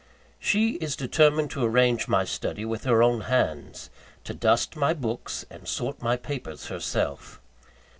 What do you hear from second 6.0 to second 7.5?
my papers herself.